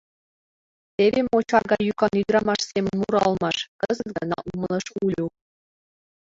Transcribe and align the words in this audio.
—Теве 0.95 1.19
мо 1.29 1.37
чарга 1.49 1.77
йӱкан 1.85 2.13
ӱдырамаш 2.21 2.61
семын 2.71 2.95
мура 2.99 3.21
улмаш!— 3.27 3.57
кызыт 3.81 4.09
гына 4.17 4.37
умылыш 4.51 4.85
Улю. 5.03 5.27